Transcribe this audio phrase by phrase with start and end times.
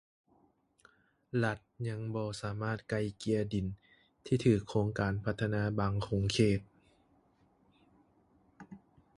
[1.43, 3.67] ລັດຍັງບໍ່ສາມາດໄກ່ເກ່ຍດິນ
[4.25, 6.59] ທີ່ຖືກໂຄງການພັດທະນາບາງຂົງເຂດ